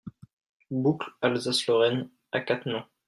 Boucle 0.71 1.11
Alsace-Lorraine 1.21 2.09
à 2.31 2.39
Cattenom 2.39 2.83